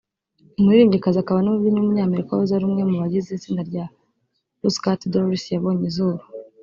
[0.57, 3.85] umuririmbyikazi akaba n’umubyinnyi w’umunyamerika wahoze ari umwe mu bagize itsinda rya
[4.59, 6.23] Pussycat Dolls yabonye izuba